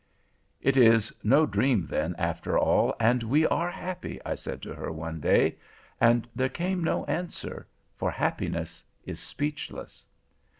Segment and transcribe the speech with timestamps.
[0.61, 4.91] "'It is no dream, then, after all, and we are happy,' I said to her,
[4.91, 5.57] one day;
[5.99, 10.03] and there came no answer, for happiness is speechless.